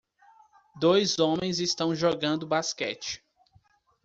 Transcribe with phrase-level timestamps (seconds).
[0.79, 3.23] Dois homens estão jogando basquete